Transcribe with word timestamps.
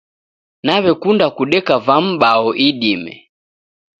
Nawekunda 0.63 1.29
kudeka 1.29 1.79
vambao 1.79 2.55
idime 2.55 3.13